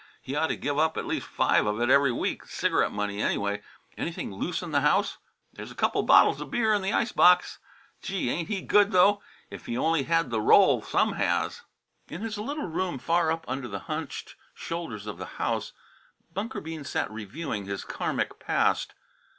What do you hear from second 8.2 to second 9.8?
ain't he good, though! If he